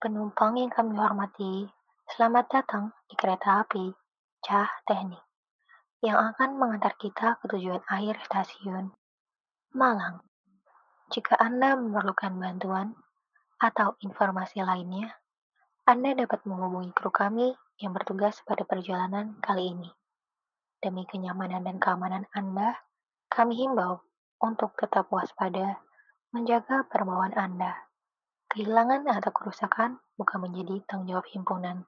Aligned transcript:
Penumpang 0.00 0.56
yang 0.56 0.72
kami 0.72 0.96
hormati, 0.96 1.68
selamat 2.08 2.48
datang 2.48 2.88
di 3.04 3.12
kereta 3.20 3.60
api 3.60 3.92
Cah 4.40 4.80
Teknik 4.88 5.20
yang 6.00 6.16
akan 6.16 6.56
mengantar 6.56 6.96
kita 6.96 7.36
ke 7.36 7.44
tujuan 7.52 7.84
akhir 7.84 8.16
stasiun 8.24 8.96
Malang. 9.76 10.24
Jika 11.12 11.36
Anda 11.36 11.76
memerlukan 11.76 12.32
bantuan 12.32 12.96
atau 13.60 14.00
informasi 14.00 14.64
lainnya, 14.64 15.20
Anda 15.84 16.16
dapat 16.16 16.48
menghubungi 16.48 16.96
kru 16.96 17.12
kami 17.12 17.52
yang 17.76 17.92
bertugas 17.92 18.40
pada 18.48 18.64
perjalanan 18.64 19.36
kali 19.44 19.68
ini. 19.68 19.92
Demi 20.80 21.04
kenyamanan 21.04 21.60
dan 21.60 21.76
keamanan 21.76 22.24
Anda, 22.32 22.72
kami 23.28 23.52
himbau 23.52 24.00
untuk 24.40 24.72
tetap 24.80 25.12
waspada, 25.12 25.76
menjaga 26.32 26.88
perbawaan 26.88 27.36
Anda. 27.36 27.89
Kehilangan 28.50 29.06
atau 29.06 29.30
kerusakan 29.30 30.02
bukan 30.18 30.42
menjadi 30.42 30.82
tanggung 30.90 31.06
jawab 31.06 31.22
himpunan. 31.30 31.86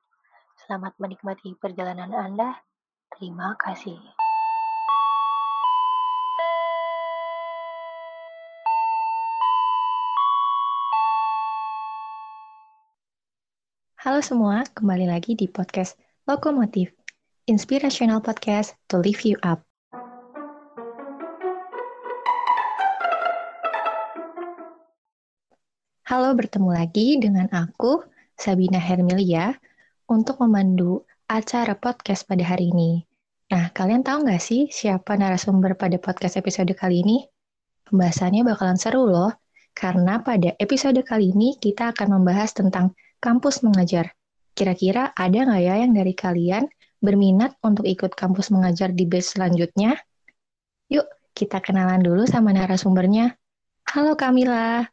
Selamat 0.55 0.95
menikmati 1.03 1.59
perjalanan 1.59 2.15
Anda. 2.15 2.63
Terima 3.11 3.59
kasih. 3.59 3.99
Halo 13.99 14.23
semua, 14.23 14.63
kembali 14.71 15.11
lagi 15.11 15.35
di 15.35 15.51
podcast 15.51 15.99
Lokomotif, 16.31 16.95
inspirational 17.51 18.23
podcast 18.23 18.79
to 18.87 19.03
lift 19.03 19.27
you 19.27 19.35
up. 19.43 19.67
Halo, 26.13 26.37
bertemu 26.37 26.77
lagi 26.77 27.17
dengan 27.17 27.49
aku, 27.49 28.05
Sabina 28.37 28.77
Hermilia, 28.77 29.57
untuk 30.05 30.45
memandu 30.45 31.09
acara 31.25 31.73
podcast 31.73 32.29
pada 32.29 32.45
hari 32.45 32.69
ini. 32.69 33.01
Nah, 33.49 33.73
kalian 33.73 34.05
tahu 34.05 34.29
nggak 34.29 34.37
sih 34.37 34.69
siapa 34.69 35.17
narasumber 35.17 35.73
pada 35.73 35.97
podcast 35.97 36.37
episode 36.37 36.69
kali 36.77 37.01
ini? 37.01 37.25
Pembahasannya 37.89 38.45
bakalan 38.45 38.77
seru 38.77 39.09
loh, 39.09 39.33
karena 39.73 40.21
pada 40.21 40.53
episode 40.61 41.01
kali 41.01 41.33
ini 41.33 41.57
kita 41.57 41.97
akan 41.97 42.21
membahas 42.21 42.53
tentang 42.53 42.93
kampus 43.17 43.65
mengajar. 43.65 44.13
Kira-kira 44.53 45.17
ada 45.17 45.49
nggak 45.49 45.65
ya 45.65 45.81
yang 45.81 45.97
dari 45.97 46.13
kalian 46.13 46.69
berminat 47.01 47.57
untuk 47.65 47.89
ikut 47.89 48.13
kampus 48.13 48.53
mengajar 48.53 48.93
di 48.93 49.09
base 49.09 49.41
selanjutnya? 49.41 49.97
Yuk, 50.93 51.09
kita 51.33 51.65
kenalan 51.65 52.05
dulu 52.05 52.29
sama 52.29 52.53
narasumbernya. 52.53 53.33
Halo 53.89 54.13
Kamila. 54.13 54.93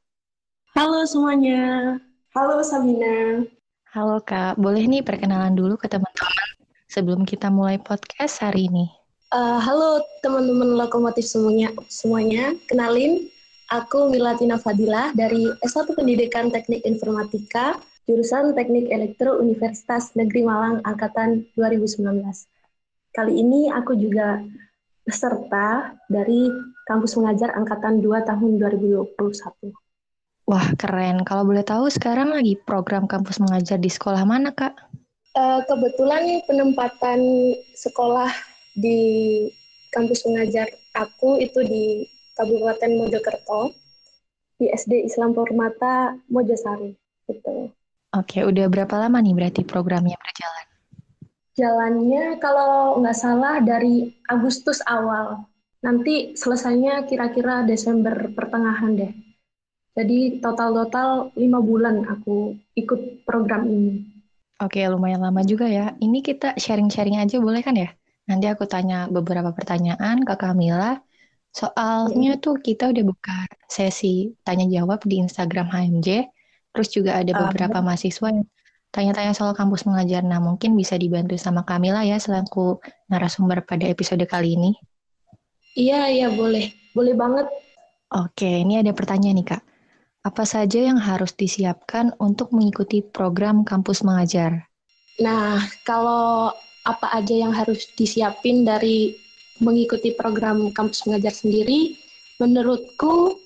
Halo 0.78 1.02
semuanya. 1.02 1.98
Halo 2.38 2.62
Sabina. 2.62 3.42
Halo 3.90 4.22
Kak, 4.22 4.62
boleh 4.62 4.86
nih 4.86 5.02
perkenalan 5.02 5.58
dulu 5.58 5.74
ke 5.82 5.90
teman-teman 5.90 6.50
sebelum 6.86 7.26
kita 7.26 7.50
mulai 7.50 7.82
podcast 7.82 8.46
hari 8.46 8.70
ini. 8.70 8.86
Uh, 9.34 9.58
halo 9.58 10.06
teman-teman 10.22 10.78
lokomotif 10.78 11.26
semuanya. 11.26 11.74
Semuanya, 11.90 12.54
kenalin 12.70 13.26
aku 13.74 14.14
Milatina 14.14 14.62
Fadila 14.62 15.10
dari 15.18 15.50
S1 15.66 15.90
Pendidikan 15.98 16.54
Teknik 16.54 16.86
Informatika, 16.86 17.82
jurusan 18.06 18.54
Teknik 18.54 18.94
Elektro 18.94 19.42
Universitas 19.42 20.14
Negeri 20.14 20.46
Malang 20.46 20.86
angkatan 20.86 21.50
2019. 21.58 22.22
Kali 23.10 23.34
ini 23.34 23.74
aku 23.74 23.98
juga 23.98 24.38
peserta 25.02 25.98
dari 26.14 26.46
kampus 26.86 27.18
mengajar 27.18 27.58
angkatan 27.58 28.06
2 28.06 28.22
tahun 28.22 28.62
2021. 28.62 29.89
Wah, 30.50 30.74
keren. 30.82 31.22
Kalau 31.30 31.46
boleh 31.46 31.62
tahu 31.62 31.94
sekarang 31.94 32.34
lagi 32.34 32.58
program 32.58 33.06
kampus 33.06 33.38
mengajar 33.38 33.78
di 33.78 33.86
sekolah 33.86 34.26
mana, 34.26 34.50
Kak? 34.50 34.74
Uh, 35.38 35.62
kebetulan 35.70 36.42
penempatan 36.50 37.54
sekolah 37.78 38.34
di 38.74 38.98
kampus 39.94 40.26
mengajar 40.26 40.66
aku 40.98 41.38
itu 41.38 41.62
di 41.62 42.02
Kabupaten 42.34 42.98
Mojokerto, 42.98 43.78
di 44.58 44.74
SD 44.74 45.06
Islam 45.06 45.38
Permata 45.38 46.18
Mojosari. 46.34 46.98
Gitu. 47.30 47.70
Oke, 48.18 48.42
udah 48.42 48.66
berapa 48.74 49.06
lama 49.06 49.22
nih 49.22 49.38
berarti 49.38 49.62
programnya 49.62 50.18
berjalan? 50.18 50.66
Jalannya 51.54 52.42
kalau 52.42 52.98
nggak 52.98 53.18
salah 53.22 53.62
dari 53.62 54.18
Agustus 54.26 54.82
awal. 54.90 55.46
Nanti 55.86 56.34
selesainya 56.34 57.06
kira-kira 57.06 57.62
Desember 57.70 58.34
pertengahan 58.34 58.98
deh. 58.98 59.29
Jadi 59.98 60.40
total-total 60.40 61.34
lima 61.36 61.60
bulan 61.60 62.06
aku 62.06 62.56
ikut 62.78 63.26
program 63.26 63.68
ini. 63.68 63.94
Oke, 64.60 64.84
lumayan 64.92 65.24
lama 65.24 65.40
juga 65.48 65.72
ya. 65.72 65.96
Ini 66.04 66.20
kita 66.20 66.60
sharing-sharing 66.60 67.16
aja 67.16 67.40
boleh 67.40 67.64
kan 67.64 67.80
ya? 67.80 67.90
Nanti 68.28 68.46
aku 68.52 68.68
tanya 68.68 69.08
beberapa 69.08 69.56
pertanyaan 69.56 70.22
ke 70.28 70.36
Kamila. 70.36 71.00
Soalnya 71.50 72.38
tuh 72.38 72.62
kita 72.62 72.94
udah 72.94 73.04
buka 73.08 73.50
sesi 73.66 74.36
tanya 74.46 74.70
jawab 74.70 75.02
di 75.08 75.24
Instagram 75.24 75.72
HMJ. 75.72 76.30
Terus 76.76 76.90
juga 76.94 77.18
ada 77.18 77.32
beberapa 77.34 77.82
uh, 77.82 77.84
mahasiswa 77.84 78.30
yang 78.30 78.46
tanya-tanya 78.94 79.34
soal 79.34 79.58
kampus 79.58 79.88
mengajar. 79.90 80.22
Nah, 80.22 80.38
mungkin 80.38 80.78
bisa 80.78 81.00
dibantu 81.00 81.40
sama 81.42 81.66
Kamila 81.66 82.06
ya 82.06 82.22
selaku 82.22 82.78
narasumber 83.10 83.66
pada 83.66 83.90
episode 83.90 84.22
kali 84.30 84.54
ini. 84.54 84.72
Iya, 85.74 86.12
iya 86.12 86.28
boleh. 86.30 86.70
Boleh 86.94 87.16
banget. 87.18 87.48
Oke, 88.10 88.66
ini 88.66 88.82
ada 88.82 88.92
pertanyaan 88.94 89.38
nih 89.40 89.48
Kak. 89.56 89.62
Apa 90.30 90.46
saja 90.46 90.78
yang 90.78 91.02
harus 91.02 91.34
disiapkan 91.34 92.14
untuk 92.22 92.54
mengikuti 92.54 93.02
program 93.02 93.66
kampus 93.66 94.06
mengajar? 94.06 94.70
Nah, 95.18 95.58
kalau 95.82 96.54
apa 96.86 97.08
aja 97.18 97.34
yang 97.34 97.50
harus 97.50 97.90
disiapin 97.98 98.62
dari 98.62 99.18
mengikuti 99.58 100.14
program 100.14 100.70
kampus 100.70 101.10
mengajar 101.10 101.34
sendiri, 101.34 101.98
menurutku 102.38 103.42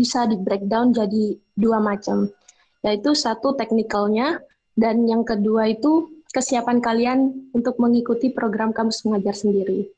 bisa 0.00 0.24
di 0.24 0.40
breakdown 0.40 0.96
jadi 0.96 1.36
dua 1.60 1.84
macam, 1.84 2.32
yaitu 2.80 3.12
satu 3.12 3.52
teknikalnya 3.60 4.40
dan 4.80 5.04
yang 5.04 5.28
kedua 5.28 5.76
itu 5.76 6.08
kesiapan 6.32 6.80
kalian 6.80 7.52
untuk 7.52 7.76
mengikuti 7.76 8.32
program 8.32 8.72
kampus 8.72 9.04
mengajar 9.04 9.36
sendiri. 9.36 9.92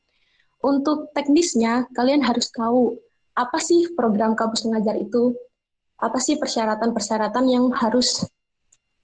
Untuk 0.59 1.07
teknisnya, 1.15 1.87
kalian 1.95 2.19
harus 2.19 2.51
tahu 2.51 2.99
apa 3.39 3.63
sih 3.63 3.95
program 3.95 4.35
kampus 4.35 4.67
mengajar 4.67 4.99
itu, 4.99 5.31
apa 5.97 6.17
sih 6.21 6.37
persyaratan-persyaratan 6.37 7.45
yang 7.49 7.73
harus 7.73 8.25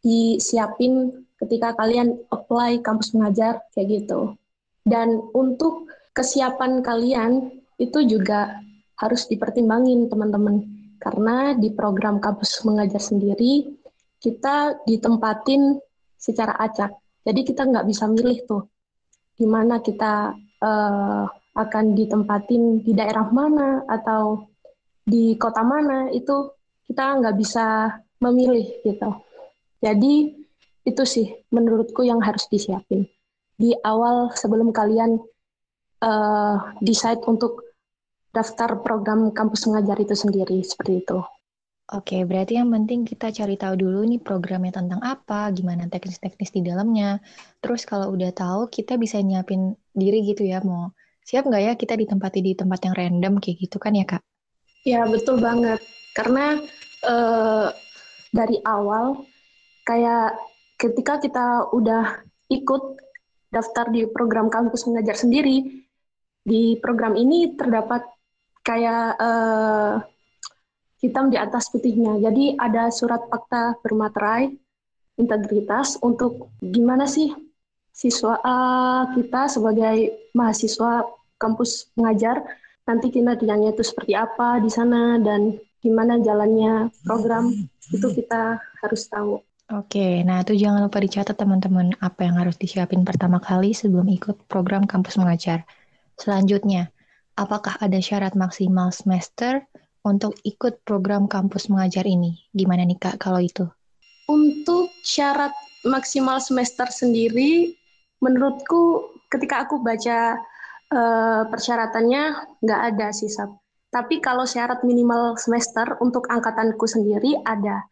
disiapin 0.03 1.25
ketika 1.41 1.73
kalian 1.73 2.21
apply 2.29 2.79
kampus 2.85 3.17
mengajar 3.17 3.63
kayak 3.73 4.03
gitu. 4.03 4.37
Dan 4.83 5.19
untuk 5.33 5.89
kesiapan 6.13 6.83
kalian 6.85 7.49
itu 7.81 8.05
juga 8.05 8.61
harus 8.99 9.25
dipertimbangin 9.25 10.07
teman-teman 10.11 10.63
karena 11.01 11.57
di 11.57 11.73
program 11.73 12.21
kampus 12.21 12.61
mengajar 12.63 13.01
sendiri 13.01 13.73
kita 14.21 14.79
ditempatin 14.87 15.81
secara 16.15 16.55
acak. 16.61 16.95
Jadi 17.23 17.41
kita 17.43 17.67
nggak 17.67 17.87
bisa 17.89 18.07
milih 18.07 18.39
tuh 18.47 18.63
di 19.33 19.49
mana 19.49 19.81
kita 19.81 20.31
uh, 20.61 21.25
akan 21.53 21.85
ditempatin 21.97 22.85
di 22.85 22.93
daerah 22.93 23.27
mana 23.33 23.83
atau 23.89 24.47
di 25.03 25.35
kota 25.35 25.61
mana 25.65 26.07
itu 26.13 26.53
kita 26.93 27.17
nggak 27.17 27.35
bisa 27.41 27.89
memilih 28.21 28.69
gitu. 28.85 29.09
Jadi 29.81 30.45
itu 30.85 31.03
sih 31.09 31.33
menurutku 31.49 32.05
yang 32.05 32.21
harus 32.21 32.45
disiapin 32.53 33.09
di 33.57 33.73
awal 33.81 34.29
sebelum 34.37 34.69
kalian 34.69 35.17
uh, 36.05 36.55
decide 36.85 37.25
untuk 37.25 37.65
daftar 38.29 38.77
program 38.85 39.33
kampus 39.33 39.65
mengajar 39.65 39.97
itu 39.97 40.13
sendiri 40.13 40.61
seperti 40.61 41.01
itu. 41.01 41.17
Oke, 41.89 42.21
berarti 42.29 42.61
yang 42.61 42.69
penting 42.69 43.09
kita 43.09 43.33
cari 43.33 43.57
tahu 43.57 43.73
dulu 43.73 44.05
nih 44.05 44.21
programnya 44.21 44.77
tentang 44.77 45.01
apa, 45.01 45.49
gimana 45.49 45.89
teknis-teknis 45.89 46.53
di 46.53 46.61
dalamnya. 46.61 47.19
Terus 47.59 47.89
kalau 47.89 48.13
udah 48.13 48.31
tahu, 48.33 48.71
kita 48.71 48.95
bisa 49.01 49.19
nyiapin 49.19 49.75
diri 49.91 50.23
gitu 50.25 50.47
ya, 50.47 50.63
mau 50.63 50.95
siap 51.25 51.43
nggak 51.43 51.61
ya 51.61 51.73
kita 51.75 51.93
ditempati 51.99 52.39
di 52.39 52.53
tempat 52.55 52.87
yang 52.87 52.95
random 52.95 53.33
kayak 53.37 53.57
gitu 53.67 53.77
kan 53.83 53.93
ya, 53.93 54.05
Kak? 54.07 54.23
Ya, 54.87 55.03
betul 55.05 55.43
banget. 55.43 55.83
Karena 56.15 56.61
uh, 57.05 57.69
dari 58.33 58.57
awal 58.65 59.23
kayak 59.85 60.39
ketika 60.79 61.19
kita 61.21 61.69
udah 61.71 62.23
ikut 62.49 62.99
daftar 63.53 63.87
di 63.93 64.09
program 64.09 64.49
kampus 64.49 64.89
mengajar 64.89 65.15
sendiri 65.15 65.85
di 66.43 66.75
program 66.81 67.15
ini 67.15 67.55
terdapat 67.55 68.03
kayak 68.65 69.15
uh, 69.19 70.03
hitam 71.03 71.27
di 71.27 71.37
atas 71.37 71.67
putihnya. 71.69 72.19
Jadi 72.19 72.55
ada 72.55 72.87
surat 72.89 73.27
fakta 73.27 73.77
bermaterai 73.83 74.51
integritas 75.19 75.99
untuk 76.01 76.49
gimana 76.59 77.05
sih 77.05 77.29
siswa 77.93 78.41
uh, 78.41 79.13
kita 79.13 79.45
sebagai 79.45 80.27
mahasiswa 80.33 81.05
kampus 81.37 81.93
mengajar 81.93 82.41
nanti 82.83 83.13
kinerjanya 83.13 83.71
itu 83.71 83.85
seperti 83.85 84.17
apa 84.17 84.57
di 84.57 84.71
sana 84.73 85.21
dan 85.21 85.53
gimana 85.83 86.17
jalannya 86.23 86.87
program 87.03 87.51
itu 87.91 88.07
kita 88.15 88.57
harus 88.79 89.03
tahu. 89.11 89.43
Oke, 89.71 90.23
nah 90.27 90.43
itu 90.43 90.59
jangan 90.59 90.87
lupa 90.87 90.99
dicatat 90.99 91.35
teman-teman 91.35 91.95
apa 92.03 92.27
yang 92.27 92.35
harus 92.39 92.59
disiapin 92.59 93.07
pertama 93.07 93.39
kali 93.39 93.71
sebelum 93.71 94.07
ikut 94.11 94.47
program 94.51 94.83
kampus 94.87 95.15
mengajar. 95.19 95.63
Selanjutnya, 96.19 96.91
apakah 97.39 97.79
ada 97.79 97.97
syarat 98.03 98.35
maksimal 98.35 98.91
semester 98.91 99.63
untuk 100.03 100.35
ikut 100.43 100.83
program 100.83 101.31
kampus 101.31 101.71
mengajar 101.71 102.03
ini? 102.03 102.43
Gimana 102.51 102.83
nih 102.83 102.99
Kak 102.99 103.23
kalau 103.23 103.39
itu? 103.39 103.65
Untuk 104.27 104.91
syarat 105.03 105.55
maksimal 105.87 106.43
semester 106.43 106.87
sendiri, 106.91 107.75
menurutku 108.19 109.15
ketika 109.31 109.63
aku 109.63 109.79
baca 109.79 110.37
uh, 110.91 111.43
persyaratannya 111.47 112.23
nggak 112.61 112.81
ada 112.93 113.07
sih, 113.15 113.31
Sab. 113.31 113.62
Tapi 113.93 114.17
kalau 114.17 114.49
syarat 114.49 114.81
minimal 114.81 115.37
semester 115.37 116.01
untuk 116.01 116.25
angkatanku 116.25 116.89
sendiri 116.89 117.37
ada 117.45 117.85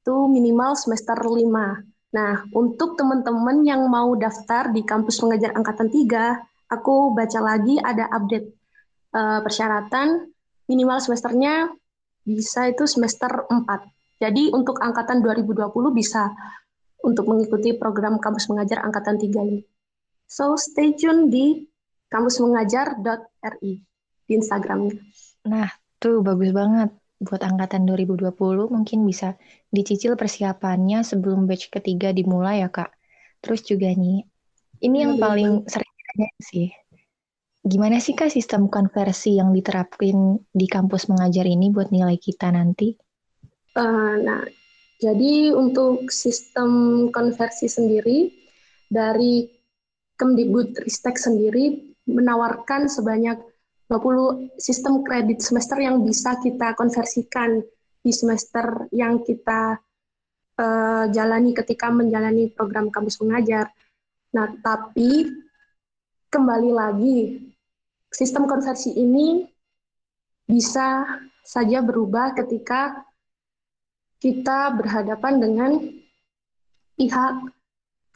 itu 0.00 0.16
minimal 0.28 0.72
semester 0.76 1.16
5. 1.16 1.44
Nah, 2.16 2.34
untuk 2.56 2.96
teman-teman 2.96 3.60
yang 3.64 3.84
mau 3.88 4.12
daftar 4.16 4.72
di 4.72 4.84
kampus 4.84 5.20
pengajar 5.20 5.52
angkatan 5.52 5.88
3, 5.92 6.72
aku 6.72 7.12
baca 7.12 7.40
lagi 7.44 7.76
ada 7.80 8.08
update 8.08 8.52
uh, 9.12 9.40
persyaratan 9.44 10.28
minimal 10.68 11.00
semesternya 11.00 11.72
bisa 12.24 12.72
itu 12.72 12.88
semester 12.88 13.44
4. 13.48 13.64
Jadi 14.20 14.48
untuk 14.52 14.80
angkatan 14.80 15.20
2020 15.20 15.68
bisa 15.92 16.32
untuk 17.04 17.28
mengikuti 17.28 17.76
program 17.76 18.16
kampus 18.16 18.48
mengajar 18.48 18.80
angkatan 18.80 19.20
3 19.20 19.28
ini. 19.44 19.60
So 20.24 20.56
stay 20.56 20.96
tune 20.96 21.28
di 21.28 21.68
kampusmengajar.ri 22.08 23.72
di 24.24 24.32
Instagramnya. 24.32 24.96
Nah, 25.44 25.68
tuh 26.00 26.24
bagus 26.24 26.50
banget 26.56 26.90
buat 27.20 27.40
angkatan 27.40 27.88
2020 27.88 28.68
mungkin 28.68 29.06
bisa 29.08 29.38
dicicil 29.72 30.18
persiapannya 30.18 31.00
sebelum 31.06 31.48
batch 31.48 31.72
ketiga 31.72 32.12
dimulai 32.12 32.64
ya 32.64 32.68
kak. 32.68 32.92
Terus 33.40 33.60
juga 33.64 33.92
nih, 33.92 34.24
ini 34.84 34.96
yang 35.04 35.14
iya, 35.16 35.22
paling 35.22 35.52
sering 35.68 35.92
ditanya 36.00 36.28
sih. 36.40 36.68
Gimana 37.64 37.96
sih 38.00 38.12
kak 38.12 38.28
sistem 38.28 38.68
konversi 38.68 39.40
yang 39.40 39.52
diterapin 39.56 40.36
di 40.52 40.66
kampus 40.68 41.08
mengajar 41.08 41.48
ini 41.48 41.72
buat 41.72 41.88
nilai 41.88 42.20
kita 42.20 42.52
nanti? 42.52 42.92
Uh, 43.74 44.20
nah, 44.20 44.44
jadi 45.00 45.52
untuk 45.52 46.12
sistem 46.12 47.08
konversi 47.08 47.68
sendiri 47.68 48.32
dari 48.88 49.48
Kemdikbud-Ristek 50.14 51.18
sendiri 51.18 51.96
menawarkan 52.06 52.86
sebanyak 52.86 53.40
20 53.88 54.56
sistem 54.56 55.04
kredit 55.04 55.44
semester 55.44 55.76
yang 55.76 56.00
bisa 56.00 56.40
kita 56.40 56.72
konversikan 56.72 57.60
di 58.00 58.12
semester 58.12 58.88
yang 58.92 59.20
kita 59.20 59.76
uh, 60.60 61.04
jalani 61.12 61.52
ketika 61.52 61.92
menjalani 61.92 62.48
program 62.52 62.88
kampus 62.88 63.20
mengajar. 63.20 63.68
Nah, 64.32 64.50
tapi 64.64 65.28
kembali 66.32 66.70
lagi, 66.72 67.18
sistem 68.10 68.48
konversi 68.48 68.96
ini 68.96 69.44
bisa 70.44 71.04
saja 71.44 71.84
berubah 71.84 72.32
ketika 72.36 73.04
kita 74.20 74.72
berhadapan 74.72 75.34
dengan 75.36 75.70
pihak 76.96 77.34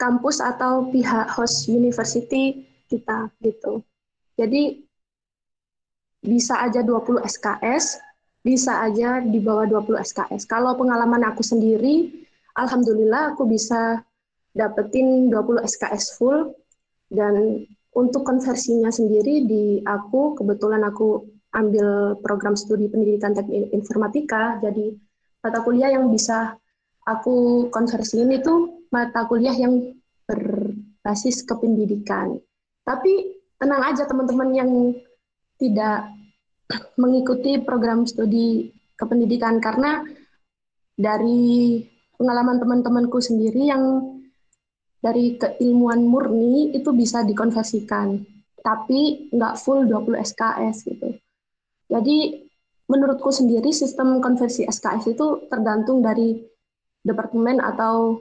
kampus 0.01 0.41
atau 0.41 0.89
pihak 0.89 1.29
host 1.29 1.69
university 1.69 2.65
kita 2.89 3.29
gitu. 3.43 3.85
Jadi 4.39 4.88
bisa 6.19 6.59
aja 6.59 6.83
20 6.83 7.23
SKS, 7.23 7.99
bisa 8.43 8.83
aja 8.83 9.23
di 9.23 9.39
bawah 9.39 9.67
20 9.67 9.99
SKS. 10.03 10.47
Kalau 10.47 10.75
pengalaman 10.75 11.23
aku 11.27 11.43
sendiri, 11.43 12.25
alhamdulillah 12.55 13.35
aku 13.35 13.47
bisa 13.47 14.03
dapetin 14.55 15.31
20 15.31 15.63
SKS 15.63 16.19
full 16.19 16.51
dan 17.11 17.63
untuk 17.95 18.21
konversinya 18.27 18.93
sendiri 18.93 19.45
di 19.47 19.63
aku 19.81 20.37
kebetulan 20.37 20.85
aku 20.85 21.25
ambil 21.57 22.19
program 22.21 22.53
studi 22.53 22.85
pendidikan 22.85 23.33
teknik 23.33 23.73
informatika 23.73 24.61
jadi 24.61 24.93
mata 25.41 25.65
kuliah 25.65 25.89
yang 25.97 26.13
bisa 26.13 26.53
aku 27.09 27.67
konversiin 27.73 28.29
itu 28.29 28.85
mata 28.93 29.25
kuliah 29.25 29.55
yang 29.55 29.97
berbasis 30.29 31.41
kependidikan. 31.41 32.37
Tapi 32.85 33.33
tenang 33.57 33.81
aja 33.81 34.05
teman-teman 34.05 34.49
yang 34.53 34.69
tidak 35.59 36.09
mengikuti 36.95 37.59
program 37.59 38.07
studi 38.07 38.71
kependidikan 38.95 39.59
karena 39.59 40.01
dari 40.95 41.79
pengalaman 42.15 42.59
teman-temanku 42.59 43.19
sendiri 43.19 43.67
yang 43.67 43.83
dari 44.99 45.39
keilmuan 45.39 46.03
murni 46.03 46.75
itu 46.75 46.91
bisa 46.91 47.23
dikonversikan 47.23 48.19
tapi 48.59 49.31
nggak 49.31 49.55
full 49.55 49.87
20 49.87 50.19
SKS 50.19 50.83
gitu. 50.83 51.15
Jadi 51.89 52.43
menurutku 52.91 53.31
sendiri 53.31 53.71
sistem 53.71 54.19
konversi 54.19 54.67
SKS 54.67 55.15
itu 55.15 55.47
tergantung 55.47 56.03
dari 56.03 56.43
departemen 57.01 57.63
atau 57.63 58.19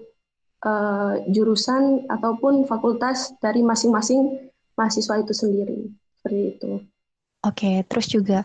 uh, 0.63 1.15
jurusan 1.29 2.07
ataupun 2.07 2.65
fakultas 2.65 3.35
dari 3.43 3.67
masing-masing 3.67 4.49
mahasiswa 4.79 5.21
itu 5.21 5.35
sendiri. 5.35 5.79
Seperti 6.21 6.41
itu. 6.55 6.71
Oke, 7.47 7.87
terus 7.87 8.11
juga 8.11 8.45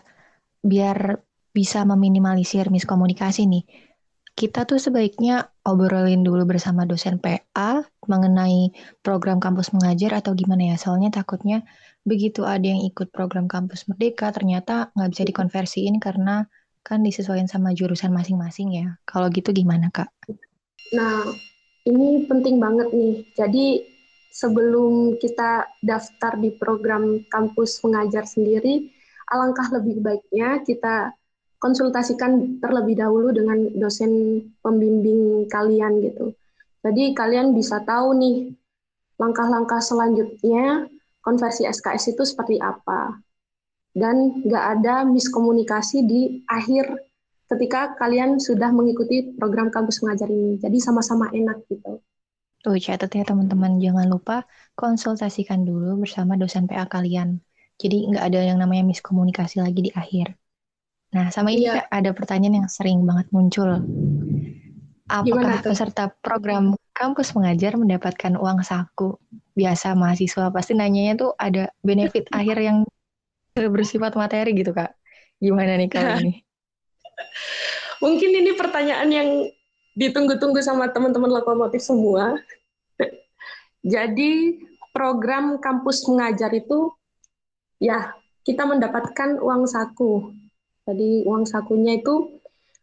biar 0.62 1.18
bisa 1.54 1.82
meminimalisir 1.86 2.70
miskomunikasi 2.70 3.46
nih, 3.46 3.64
kita 4.34 4.66
tuh 4.66 4.82
sebaiknya 4.82 5.46
obrolin 5.62 6.26
dulu 6.26 6.42
bersama 6.42 6.82
dosen 6.82 7.22
PA 7.22 7.86
mengenai 8.10 8.74
program 8.98 9.38
kampus 9.38 9.70
mengajar 9.70 10.18
atau 10.18 10.34
gimana 10.34 10.74
ya? 10.74 10.76
Soalnya 10.78 11.14
takutnya 11.14 11.62
begitu 12.02 12.42
ada 12.42 12.66
yang 12.66 12.82
ikut 12.82 13.14
program 13.14 13.46
kampus 13.46 13.86
merdeka 13.86 14.34
ternyata 14.34 14.90
nggak 14.98 15.10
bisa 15.14 15.22
dikonversiin 15.22 16.02
karena 16.02 16.50
kan 16.84 17.00
disesuaikan 17.00 17.46
sama 17.46 17.72
jurusan 17.72 18.10
masing-masing 18.10 18.74
ya. 18.74 18.98
Kalau 19.06 19.30
gitu 19.30 19.54
gimana 19.54 19.88
kak? 19.94 20.10
Nah, 20.92 21.24
ini 21.86 22.26
penting 22.26 22.58
banget 22.58 22.90
nih. 22.90 23.14
Jadi 23.38 23.66
sebelum 24.34 25.14
kita 25.22 25.70
daftar 25.78 26.34
di 26.42 26.50
program 26.58 27.22
kampus 27.30 27.78
mengajar 27.86 28.26
sendiri, 28.26 28.90
alangkah 29.30 29.70
lebih 29.70 30.02
baiknya 30.02 30.58
kita 30.66 31.14
konsultasikan 31.62 32.58
terlebih 32.58 32.98
dahulu 32.98 33.30
dengan 33.30 33.70
dosen 33.78 34.42
pembimbing 34.58 35.46
kalian 35.46 36.02
gitu. 36.02 36.34
Jadi 36.84 37.14
kalian 37.16 37.54
bisa 37.56 37.80
tahu 37.86 38.12
nih 38.18 38.52
langkah-langkah 39.16 39.80
selanjutnya 39.80 40.90
konversi 41.24 41.64
SKS 41.64 42.18
itu 42.18 42.26
seperti 42.26 42.60
apa. 42.60 43.16
Dan 43.94 44.44
nggak 44.44 44.64
ada 44.82 45.06
miskomunikasi 45.06 46.04
di 46.04 46.42
akhir 46.50 46.90
ketika 47.48 47.94
kalian 47.96 48.42
sudah 48.42 48.74
mengikuti 48.74 49.32
program 49.38 49.70
kampus 49.70 50.02
mengajar 50.02 50.28
ini. 50.28 50.58
Jadi 50.58 50.82
sama-sama 50.82 51.30
enak 51.30 51.64
gitu. 51.70 52.02
Tuh, 52.64 52.80
catat 52.80 53.12
ya 53.12 53.28
teman-teman, 53.28 53.76
jangan 53.76 54.08
lupa 54.08 54.48
konsultasikan 54.72 55.68
dulu 55.68 56.00
bersama 56.00 56.40
dosen 56.40 56.64
PA 56.64 56.88
kalian. 56.88 57.44
Jadi 57.76 58.08
nggak 58.08 58.24
ada 58.24 58.40
yang 58.40 58.56
namanya 58.56 58.88
miskomunikasi 58.88 59.60
lagi 59.60 59.84
di 59.84 59.92
akhir. 59.92 60.32
Nah, 61.12 61.28
sama 61.28 61.52
ini 61.52 61.68
iya. 61.68 61.84
ada 61.92 62.16
pertanyaan 62.16 62.64
yang 62.64 62.68
sering 62.72 63.04
banget 63.04 63.28
muncul. 63.36 63.84
Apakah 65.04 65.60
peserta 65.60 66.08
program 66.24 66.72
kampus 66.96 67.36
mengajar 67.36 67.76
mendapatkan 67.76 68.34
uang 68.40 68.64
saku? 68.64 69.20
Biasa 69.52 69.92
mahasiswa 69.92 70.48
pasti 70.48 70.72
nanyanya 70.72 71.20
tuh 71.20 71.30
ada 71.36 71.68
benefit 71.84 72.32
akhir 72.34 72.58
yang 72.64 72.78
bersifat 73.52 74.16
materi 74.16 74.56
gitu, 74.56 74.72
Kak. 74.72 74.96
Gimana 75.36 75.76
nih 75.76 75.92
kali 75.92 76.10
ini? 76.24 76.32
Mungkin 78.00 78.30
ini 78.32 78.56
pertanyaan 78.56 79.10
yang 79.12 79.28
ditunggu-tunggu 79.94 80.58
sama 80.60 80.90
teman-teman 80.90 81.30
lokomotif 81.30 81.82
semua. 81.82 82.38
Jadi 83.94 84.58
program 84.94 85.58
kampus 85.58 86.06
mengajar 86.06 86.50
itu 86.54 86.90
ya 87.82 88.14
kita 88.46 88.66
mendapatkan 88.66 89.40
uang 89.40 89.66
saku. 89.66 90.34
Jadi 90.84 91.24
uang 91.24 91.48
sakunya 91.48 91.98
itu 91.98 92.38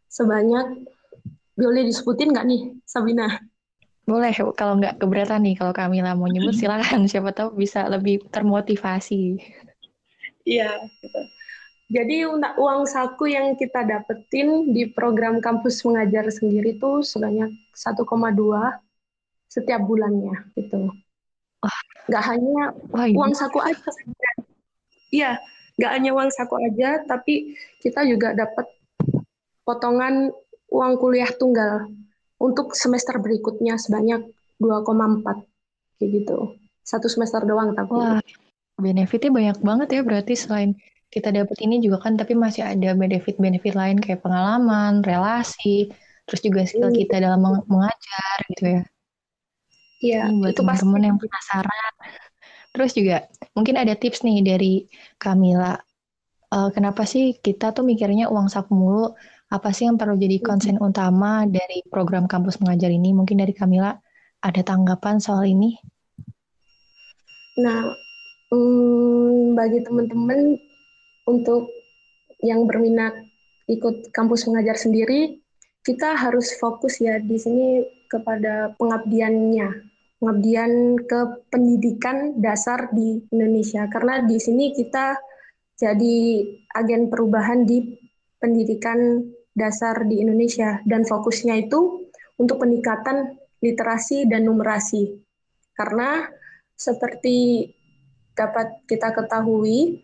sebanyak 0.10 0.84
boleh 1.56 1.84
disebutin 1.86 2.34
nggak 2.34 2.48
nih 2.48 2.62
Sabina? 2.84 3.38
Boleh 4.10 4.34
kalau 4.58 4.82
nggak 4.82 4.98
keberatan 4.98 5.46
nih 5.46 5.56
kalau 5.56 5.72
kami 5.72 6.02
lah 6.02 6.18
mau 6.18 6.26
nyebut 6.26 6.58
silakan 6.60 7.06
siapa 7.06 7.32
tahu 7.32 7.54
bisa 7.54 7.86
lebih 7.86 8.26
termotivasi. 8.34 9.38
Iya. 10.48 10.74
Gitu. 11.00 11.22
Jadi 11.92 12.24
uang 12.56 12.88
saku 12.88 13.36
yang 13.36 13.60
kita 13.60 13.84
dapetin 13.84 14.72
di 14.72 14.88
program 14.88 15.44
kampus 15.44 15.84
mengajar 15.84 16.32
sendiri 16.32 16.80
itu 16.80 17.04
sebanyak 17.04 17.52
1,2 17.76 18.08
setiap 19.52 19.82
bulannya 19.84 20.40
gitu. 20.56 20.88
Wah, 21.60 21.80
nggak 22.08 22.24
hanya 22.32 22.72
Wah, 22.96 23.12
uang 23.12 23.36
saku 23.36 23.60
aja. 23.60 23.92
Iya, 25.12 25.36
nggak 25.76 25.92
hanya 25.92 26.10
uang 26.16 26.32
saku 26.32 26.56
aja, 26.64 27.04
tapi 27.04 27.60
kita 27.84 28.08
juga 28.08 28.32
dapat 28.40 28.72
potongan 29.68 30.32
uang 30.72 30.94
kuliah 30.96 31.28
tunggal. 31.36 31.92
untuk 32.42 32.74
semester 32.74 33.22
berikutnya 33.22 33.78
sebanyak 33.78 34.26
2,4 34.58 35.46
kayak 36.02 36.10
gitu. 36.10 36.58
Satu 36.82 37.06
semester 37.06 37.46
doang 37.46 37.78
tapi. 37.78 37.94
Wah, 37.94 38.18
benefitnya 38.82 39.30
banyak 39.30 39.58
banget 39.62 39.88
ya 39.94 40.02
berarti 40.02 40.34
selain 40.34 40.74
kita 41.12 41.30
dapat 41.30 41.58
ini 41.60 41.84
juga 41.84 42.00
kan 42.08 42.16
tapi 42.16 42.34
masih 42.40 42.64
ada 42.64 42.96
benefit-benefit 42.96 43.76
lain 43.76 44.00
kayak 44.00 44.24
pengalaman, 44.24 45.04
relasi, 45.04 45.92
terus 46.24 46.40
juga 46.40 46.64
skill 46.64 46.88
hmm. 46.88 47.00
kita 47.04 47.20
dalam 47.20 47.44
meng 47.44 47.60
mengajar 47.68 48.38
gitu 48.48 48.64
ya. 48.80 48.82
Iya, 50.02 50.24
buat 50.34 50.58
teman-teman 50.58 51.14
yang 51.14 51.18
penasaran. 51.22 51.94
Terus 52.72 52.92
juga 52.96 53.28
mungkin 53.54 53.76
ada 53.78 53.94
tips 53.94 54.24
nih 54.24 54.40
dari 54.42 54.74
Kamila. 55.20 55.78
Uh, 56.52 56.72
kenapa 56.72 57.04
sih 57.04 57.38
kita 57.38 57.76
tuh 57.76 57.84
mikirnya 57.84 58.32
uang 58.32 58.48
saku 58.48 58.72
mulu? 58.74 59.14
Apa 59.52 59.76
sih 59.76 59.86
yang 59.86 60.00
perlu 60.00 60.16
jadi 60.16 60.40
konsen 60.40 60.80
hmm. 60.80 60.90
utama 60.90 61.44
dari 61.44 61.84
program 61.92 62.26
kampus 62.26 62.64
mengajar 62.64 62.88
ini? 62.88 63.12
Mungkin 63.12 63.36
dari 63.36 63.52
Kamila 63.52 63.94
ada 64.42 64.62
tanggapan 64.64 65.20
soal 65.20 65.44
ini? 65.46 65.76
Nah, 67.60 67.92
hmm, 68.50 69.54
bagi 69.60 69.84
teman-teman 69.84 70.71
untuk 71.28 71.70
yang 72.42 72.66
berminat 72.66 73.14
ikut 73.70 74.10
kampus 74.12 74.50
mengajar 74.50 74.76
sendiri, 74.76 75.42
kita 75.82 76.14
harus 76.18 76.54
fokus 76.58 77.02
ya 77.02 77.18
di 77.18 77.38
sini 77.38 77.86
kepada 78.10 78.74
pengabdiannya, 78.78 79.70
pengabdian 80.22 81.00
ke 81.06 81.20
pendidikan 81.50 82.38
dasar 82.38 82.90
di 82.94 83.22
Indonesia. 83.34 83.88
Karena 83.90 84.22
di 84.26 84.38
sini 84.38 84.74
kita 84.76 85.18
jadi 85.78 86.46
agen 86.78 87.10
perubahan 87.10 87.66
di 87.66 87.98
pendidikan 88.38 89.26
dasar 89.58 90.06
di 90.06 90.22
Indonesia 90.22 90.82
dan 90.86 91.04
fokusnya 91.06 91.68
itu 91.68 92.10
untuk 92.38 92.62
peningkatan 92.62 93.38
literasi 93.62 94.26
dan 94.30 94.46
numerasi. 94.46 95.22
Karena 95.78 96.26
seperti 96.78 97.70
dapat 98.34 98.86
kita 98.90 99.14
ketahui 99.14 100.02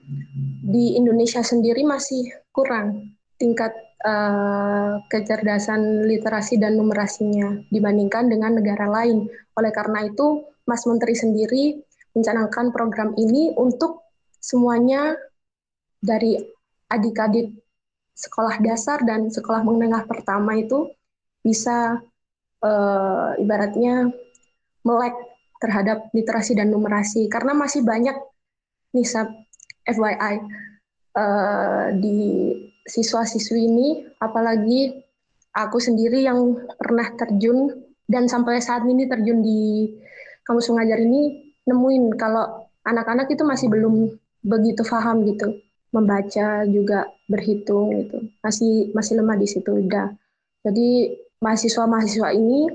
di 0.68 1.00
Indonesia 1.00 1.40
sendiri 1.40 1.88
masih 1.88 2.28
kurang 2.52 3.16
tingkat 3.40 3.72
uh, 4.04 5.00
kecerdasan 5.08 6.04
literasi 6.04 6.60
dan 6.60 6.76
numerasinya 6.76 7.64
dibandingkan 7.72 8.28
dengan 8.28 8.60
negara 8.60 8.84
lain. 8.92 9.32
Oleh 9.56 9.72
karena 9.72 10.04
itu, 10.04 10.44
Mas 10.68 10.84
Menteri 10.84 11.16
sendiri 11.16 11.64
mencanangkan 12.12 12.76
program 12.76 13.16
ini 13.16 13.56
untuk 13.56 14.04
semuanya 14.44 15.16
dari 16.04 16.36
adik-adik 16.92 17.56
sekolah 18.12 18.60
dasar 18.60 19.00
dan 19.08 19.32
sekolah 19.32 19.64
menengah 19.64 20.04
pertama 20.04 20.60
itu 20.60 20.92
bisa 21.40 22.02
uh, 22.60 23.30
ibaratnya 23.40 24.12
melek 24.84 25.16
terhadap 25.64 26.12
literasi 26.12 26.58
dan 26.58 26.74
numerasi 26.74 27.30
karena 27.32 27.54
masih 27.56 27.86
banyak 27.86 28.18
nih 28.98 29.08
FYI 29.88 30.14
uh, 30.14 30.36
eh, 31.18 31.86
di 31.98 32.20
siswa-siswi 32.88 33.62
ini 33.68 33.88
apalagi 34.20 34.96
aku 35.56 35.80
sendiri 35.80 36.24
yang 36.24 36.56
pernah 36.78 37.12
terjun 37.18 37.72
dan 38.08 38.30
sampai 38.32 38.64
saat 38.64 38.88
ini 38.88 39.08
terjun 39.10 39.44
di 39.44 39.92
kampus 40.48 40.72
mengajar 40.72 41.04
ini 41.04 41.52
nemuin 41.68 42.16
kalau 42.16 42.72
anak-anak 42.88 43.28
itu 43.28 43.44
masih 43.44 43.68
belum 43.68 44.16
begitu 44.48 44.82
paham 44.88 45.28
gitu. 45.28 45.60
Membaca 45.92 46.64
juga 46.68 47.08
berhitung 47.28 47.92
gitu. 47.96 48.32
Masih 48.40 48.92
masih 48.96 49.20
lemah 49.20 49.36
di 49.36 49.48
situ 49.48 49.72
udah. 49.84 50.16
Jadi 50.64 51.16
mahasiswa-mahasiswa 51.44 52.32
ini 52.32 52.72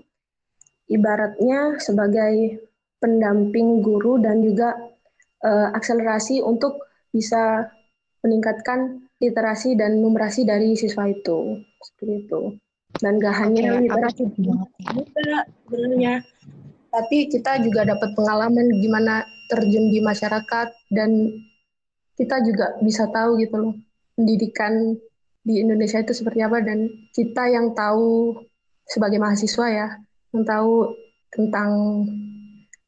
ibaratnya 0.92 1.80
sebagai 1.80 2.60
pendamping 3.00 3.80
guru 3.80 4.20
dan 4.20 4.44
juga 4.44 4.76
uh, 5.42 5.72
akselerasi 5.72 6.44
untuk 6.44 6.91
bisa 7.12 7.68
meningkatkan 8.24 9.04
literasi 9.22 9.78
dan 9.78 10.02
numerasi 10.02 10.42
dari 10.42 10.74
siswa 10.74 11.06
itu. 11.06 11.62
Seperti 11.78 12.26
itu. 12.26 12.40
Dan 12.98 13.22
gak 13.22 13.36
hanya 13.38 13.78
okay, 13.78 13.82
literasi. 13.86 14.22
juga 14.36 14.64
sebenarnya. 15.68 16.14
Tapi 16.92 17.18
kita 17.32 17.56
juga 17.64 17.88
dapat 17.88 18.12
pengalaman 18.12 18.68
gimana 18.80 19.24
terjun 19.48 19.88
di 19.92 20.00
masyarakat 20.00 20.68
dan 20.92 21.10
kita 22.16 22.44
juga 22.44 22.76
bisa 22.84 23.08
tahu 23.08 23.40
gitu 23.40 23.56
loh 23.56 23.74
pendidikan 24.16 24.96
di 25.42 25.58
Indonesia 25.58 25.98
itu 25.98 26.12
seperti 26.14 26.44
apa 26.44 26.62
dan 26.62 26.86
kita 27.10 27.48
yang 27.50 27.72
tahu 27.72 28.36
sebagai 28.86 29.18
mahasiswa 29.18 29.66
ya 29.72 29.88
yang 30.36 30.44
tahu 30.44 30.92
tentang 31.32 31.70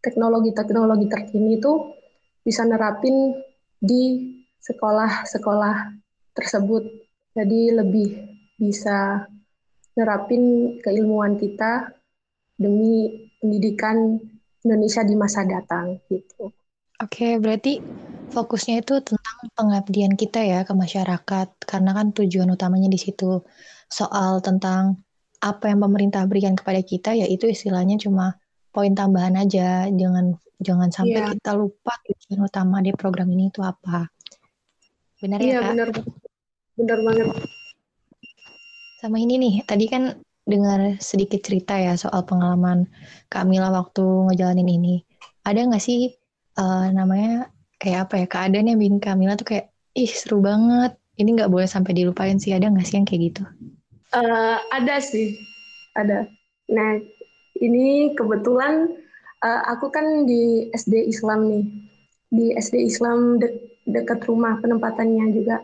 teknologi-teknologi 0.04 1.08
terkini 1.08 1.56
itu 1.58 1.96
bisa 2.44 2.62
nerapin 2.68 3.32
di 3.84 4.32
sekolah-sekolah 4.64 5.76
tersebut. 6.32 6.82
Jadi 7.36 7.60
lebih 7.76 8.08
bisa 8.56 9.28
nerapin 9.94 10.76
keilmuan 10.80 11.36
kita 11.36 11.92
demi 12.56 13.28
pendidikan 13.38 14.16
Indonesia 14.64 15.04
di 15.04 15.14
masa 15.14 15.44
datang 15.44 16.00
gitu. 16.08 16.48
Oke, 17.02 17.36
berarti 17.36 17.82
fokusnya 18.32 18.80
itu 18.80 19.02
tentang 19.04 19.38
pengabdian 19.52 20.14
kita 20.16 20.40
ya 20.40 20.64
ke 20.64 20.72
masyarakat 20.72 21.48
karena 21.68 21.90
kan 21.92 22.14
tujuan 22.16 22.48
utamanya 22.48 22.88
di 22.88 22.96
situ 22.96 23.44
soal 23.90 24.40
tentang 24.40 25.04
apa 25.44 25.68
yang 25.68 25.84
pemerintah 25.84 26.24
berikan 26.24 26.56
kepada 26.56 26.80
kita 26.80 27.12
yaitu 27.12 27.52
istilahnya 27.52 28.00
cuma 28.00 28.40
poin 28.72 28.96
tambahan 28.96 29.36
aja 29.36 29.86
jangan 29.92 30.40
jangan 30.60 30.88
sampai 30.90 31.20
yeah. 31.20 31.32
kita 31.34 31.52
lupa 31.56 31.94
tujuan 32.06 32.40
utama 32.46 32.78
di 32.84 32.94
program 32.94 33.30
ini 33.32 33.50
itu 33.50 33.60
apa. 33.64 34.06
Benar 35.18 35.38
yeah, 35.40 35.48
ya 35.48 35.60
kak? 35.60 35.70
benar. 35.72 35.88
Benar 36.74 36.98
banget. 37.06 37.26
Sama 38.98 39.16
ini 39.20 39.34
nih 39.38 39.54
tadi 39.66 39.86
kan 39.86 40.18
dengar 40.44 41.00
sedikit 41.00 41.40
cerita 41.40 41.80
ya 41.80 41.96
soal 41.96 42.24
pengalaman 42.28 42.84
Kamila 43.32 43.72
waktu 43.72 44.04
ngejalanin 44.30 44.68
ini. 44.68 44.96
Ada 45.44 45.68
nggak 45.68 45.82
sih 45.82 46.12
uh, 46.60 46.88
namanya 46.92 47.48
kayak 47.80 48.08
apa 48.08 48.14
ya 48.24 48.26
keadaan 48.28 48.68
yang 48.70 48.78
bikin 48.80 48.98
Kamila 49.00 49.36
tuh 49.36 49.48
kayak 49.48 49.72
ih 49.96 50.10
seru 50.10 50.40
banget. 50.44 50.96
Ini 51.14 51.30
nggak 51.30 51.52
boleh 51.52 51.70
sampai 51.70 51.94
dilupain 51.94 52.42
sih. 52.42 52.50
Ada 52.50 52.68
nggak 52.74 52.86
sih 52.86 52.96
yang 52.98 53.06
kayak 53.06 53.22
gitu? 53.32 53.42
Uh, 54.10 54.58
ada 54.74 54.98
sih. 54.98 55.38
Ada. 55.94 56.26
Nah 56.74 56.98
ini 57.62 58.12
kebetulan 58.18 59.03
uh, 59.44 59.62
aku 59.76 59.92
kan 59.92 60.24
di 60.24 60.72
SD 60.72 61.12
Islam 61.12 61.52
nih. 61.52 61.64
Di 62.34 62.46
SD 62.56 62.88
Islam 62.88 63.38
de 63.38 63.76
dekat 63.84 64.24
rumah 64.24 64.56
penempatannya 64.64 65.28
juga 65.36 65.60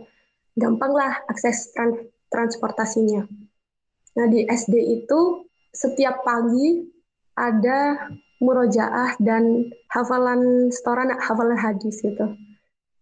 gampang 0.55 0.93
lah 0.93 1.25
akses 1.27 1.73
trans 1.73 1.97
transportasinya. 2.29 3.25
Nah 4.21 4.27
di 4.29 4.45
SD 4.45 5.03
itu 5.03 5.49
setiap 5.73 6.21
pagi 6.23 6.85
ada 7.35 8.13
murojaah 8.45 9.17
dan 9.19 9.73
hafalan 9.89 10.69
setoran 10.69 11.17
hafalan 11.17 11.57
hadis 11.57 12.05
gitu. 12.05 12.37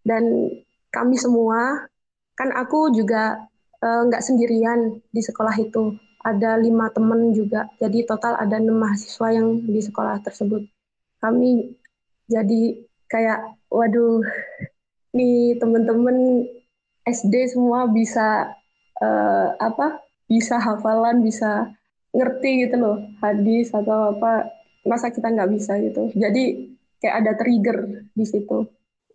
Dan 0.07 0.55
kami 0.95 1.19
semua 1.19 1.91
kan 2.39 2.55
aku 2.55 2.95
juga 2.95 3.43
eh, 3.83 4.01
nggak 4.09 4.23
uh, 4.23 4.27
sendirian 4.27 5.03
di 5.11 5.21
sekolah 5.21 5.59
itu 5.59 5.99
ada 6.23 6.59
lima 6.59 6.91
teman 6.91 7.31
juga. 7.35 7.71
Jadi 7.79 8.03
total 8.03 8.35
ada 8.39 8.59
enam 8.59 8.83
mahasiswa 8.83 9.29
yang 9.31 9.63
di 9.63 9.79
sekolah 9.79 10.19
tersebut. 10.23 10.67
Kami 11.23 11.75
jadi 12.27 12.83
kayak, 13.07 13.59
waduh, 13.71 14.23
nih 15.17 15.57
teman-teman 15.59 16.47
SD 17.07 17.55
semua 17.55 17.89
bisa 17.89 18.53
uh, 19.01 19.49
apa? 19.59 20.03
Bisa 20.29 20.61
hafalan, 20.61 21.25
bisa 21.25 21.73
ngerti 22.13 22.69
gitu 22.69 22.77
loh 22.77 22.99
hadis 23.23 23.73
atau 23.73 24.19
apa. 24.19 24.51
Masa 24.85 25.13
kita 25.13 25.31
nggak 25.31 25.51
bisa 25.53 25.77
gitu. 25.81 26.13
Jadi 26.17 26.75
kayak 26.99 27.17
ada 27.25 27.33
trigger 27.39 28.09
di 28.13 28.25
situ. 28.27 28.67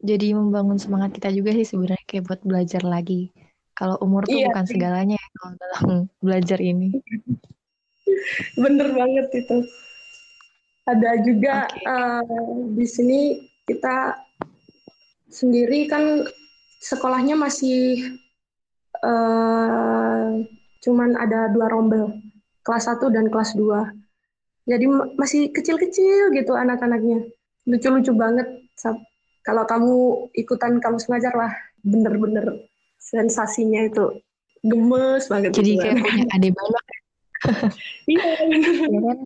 Jadi 0.03 0.35
membangun 0.35 0.75
semangat 0.75 1.15
kita 1.15 1.31
juga 1.31 1.55
sih 1.55 1.63
sebenarnya 1.63 2.03
kayak 2.03 2.27
buat 2.27 2.41
belajar 2.43 2.83
lagi 2.83 3.31
kalau 3.73 3.97
umur 4.05 4.25
tuh 4.29 4.37
iya. 4.37 4.53
bukan 4.53 4.65
segalanya 4.69 5.17
ya 5.17 5.27
kalau 5.37 5.51
dalam 5.57 5.83
belajar 6.25 6.59
ini. 6.61 6.93
Bener 8.57 8.87
banget 8.93 9.27
itu. 9.33 9.57
Ada 10.83 11.11
juga 11.23 11.65
okay. 11.71 11.87
uh, 11.87 12.21
eh, 12.21 12.55
di 12.75 12.85
sini 12.85 13.21
kita 13.63 14.19
sendiri 15.31 15.87
kan 15.87 16.27
sekolahnya 16.83 17.39
masih 17.39 18.19
uh, 18.99 20.43
cuman 20.83 21.15
ada 21.15 21.47
dua 21.55 21.71
rombel, 21.71 22.11
kelas 22.67 22.91
1 22.91 22.99
dan 23.15 23.31
kelas 23.31 23.55
2. 23.55 24.67
Jadi 24.67 24.85
masih 25.15 25.51
kecil-kecil 25.55 26.35
gitu 26.35 26.51
anak-anaknya. 26.55 27.23
Lucu-lucu 27.63 28.11
banget. 28.15 28.47
Kalau 29.43 29.63
kamu 29.67 29.95
ikutan 30.35 30.79
kamu 30.79 30.99
sengaja 30.99 31.31
lah, 31.35 31.51
bener-bener 31.83 32.67
sensasinya 33.03 33.83
itu 33.83 34.23
gemes 34.63 35.27
banget. 35.27 35.51
Jadi 35.51 35.71
gitu. 35.75 35.83
kayak 35.83 35.95
punya 35.99 36.23
adik 36.31 36.51
banget. 36.55 36.85
iya. 38.11 38.31
Ya 38.87 38.99
kan? 39.03 39.17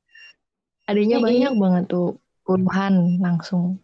Adanya 0.87 1.17
banyak 1.21 1.53
banget 1.59 1.83
tuh 1.91 2.17
puluhan 2.41 3.21
langsung. 3.21 3.77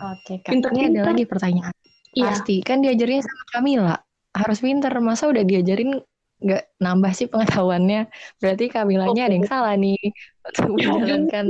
Oke 0.00 0.40
kak. 0.40 0.50
Ini 0.50 0.96
ada 0.96 1.12
lagi 1.12 1.24
pertanyaan. 1.28 1.74
Iya. 2.14 2.30
pasti. 2.30 2.64
Kan 2.64 2.80
diajarin 2.80 3.20
sama 3.20 3.44
Kamila 3.52 3.96
harus 4.34 4.58
pinter. 4.64 4.90
Masa 5.04 5.28
udah 5.28 5.44
diajarin 5.44 6.00
nggak 6.40 6.64
nambah 6.80 7.12
sih 7.12 7.28
pengetahuannya? 7.28 8.08
Berarti 8.40 8.64
Kamilanya 8.72 9.28
ada 9.28 9.34
yang 9.34 9.46
salah 9.46 9.74
nih. 9.76 10.00
Untuk 10.46 10.78
menjalankan 10.78 11.46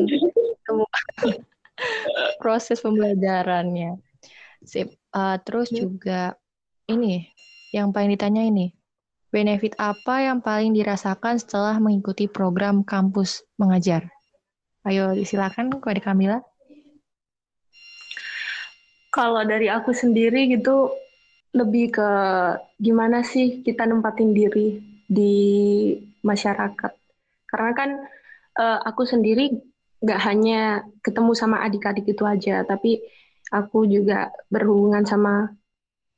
semua 0.67 0.89
proses 2.43 2.83
pembelajarannya. 2.83 4.01
Sip. 4.65 4.91
Uh, 5.15 5.39
terus 5.47 5.71
hmm. 5.71 5.79
juga 5.79 6.35
ini 6.91 7.34
yang 7.75 7.91
paling 7.91 8.15
ditanya 8.15 8.47
ini 8.47 8.71
benefit 9.35 9.75
apa 9.83 10.31
yang 10.31 10.39
paling 10.39 10.71
dirasakan 10.71 11.43
setelah 11.43 11.75
mengikuti 11.83 12.31
program 12.31 12.87
kampus 12.87 13.43
mengajar 13.59 14.07
ayo 14.87 15.19
silakan 15.27 15.75
kepada 15.75 15.99
Kamila 15.99 16.39
kalau 19.11 19.43
dari 19.43 19.67
aku 19.67 19.91
sendiri 19.91 20.47
gitu 20.55 20.95
lebih 21.55 21.95
ke 21.95 22.11
gimana 22.83 23.23
sih 23.23 23.63
kita 23.63 23.87
nempatin 23.87 24.35
diri 24.35 24.95
di 25.07 25.35
masyarakat. 26.27 26.93
Karena 27.47 27.71
kan 27.79 27.91
uh, 28.59 28.79
aku 28.83 29.07
sendiri 29.07 29.55
nggak 30.03 30.21
hanya 30.27 30.83
ketemu 31.01 31.33
sama 31.39 31.63
adik-adik 31.63 32.11
itu 32.11 32.27
aja, 32.27 32.67
tapi 32.67 32.99
aku 33.55 33.87
juga 33.87 34.35
berhubungan 34.51 35.07
sama 35.07 35.55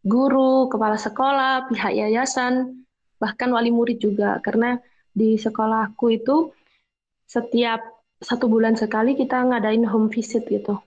guru, 0.07 0.71
kepala 0.71 0.95
sekolah, 0.95 1.67
pihak 1.67 1.93
yayasan, 1.99 2.87
bahkan 3.19 3.51
wali 3.51 3.75
murid 3.75 3.99
juga. 3.99 4.39
Karena 4.39 4.79
di 5.11 5.35
sekolahku 5.35 6.07
itu 6.15 6.55
setiap 7.27 7.83
satu 8.23 8.47
bulan 8.47 8.79
sekali 8.79 9.19
kita 9.19 9.43
ngadain 9.43 9.83
home 9.85 10.09
visit 10.09 10.47
gitu. 10.47 10.79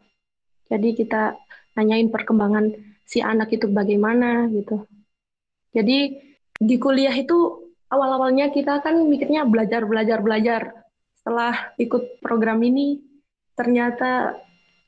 Jadi 0.71 0.95
kita 0.95 1.35
nanyain 1.75 2.07
perkembangan 2.07 2.73
si 3.03 3.19
anak 3.19 3.51
itu 3.53 3.67
bagaimana 3.67 4.47
gitu. 4.49 4.87
Jadi 5.75 6.15
di 6.57 6.75
kuliah 6.81 7.13
itu 7.13 7.69
awal-awalnya 7.89 8.49
kita 8.53 8.81
kan 8.81 8.97
mikirnya 9.05 9.45
belajar 9.45 9.85
belajar 9.85 10.23
belajar. 10.23 10.61
Setelah 11.19 11.75
ikut 11.77 12.23
program 12.23 12.63
ini 12.63 13.01
ternyata 13.53 14.39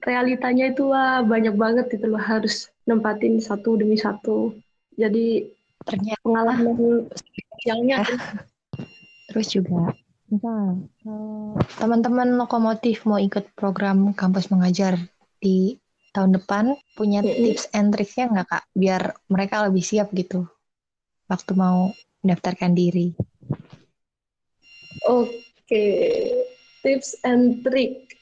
realitanya 0.02 0.74
itu 0.74 0.90
wah 0.90 1.22
banyak 1.22 1.54
banget 1.54 1.88
itu 1.94 2.06
loh 2.10 2.22
harus 2.22 2.72
nempatin 2.92 3.40
satu 3.40 3.80
demi 3.80 3.96
satu. 3.96 4.52
Jadi 5.00 5.48
ternyata 5.86 6.22
pengalaman 6.22 7.10
sosialnya 7.58 8.06
terus 9.32 9.48
juga 9.54 9.96
misal 10.32 10.88
teman-teman 11.80 12.40
lokomotif 12.40 13.04
mau 13.04 13.20
ikut 13.20 13.52
program 13.58 14.16
kampus 14.16 14.48
mengajar 14.54 14.96
di 15.42 15.76
tahun 16.16 16.36
depan 16.40 16.76
punya 16.96 17.24
tips 17.24 17.72
and 17.76 17.92
tricksnya 17.96 18.32
nggak 18.32 18.48
kak 18.48 18.64
biar 18.76 19.16
mereka 19.32 19.68
lebih 19.68 19.84
siap 19.84 20.12
gitu 20.16 20.48
waktu 21.28 21.52
mau 21.56 21.92
mendaftarkan 22.24 22.76
diri 22.76 23.16
oke 25.08 25.32
okay. 25.68 26.32
tips 26.84 27.16
and 27.24 27.64
trick 27.64 28.16